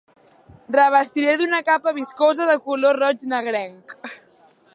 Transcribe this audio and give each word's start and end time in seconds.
Revestiré 0.75 1.35
d'una 1.41 1.59
capa 1.69 1.93
viscosa 1.99 2.51
de 2.53 2.59
color 2.71 3.03
roig 3.05 3.29
negrenc. 3.35 3.97